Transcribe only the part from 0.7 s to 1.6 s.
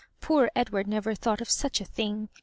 never thought of